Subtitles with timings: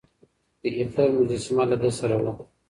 [0.61, 2.31] د هېټلر مجسمه له ده سره وه.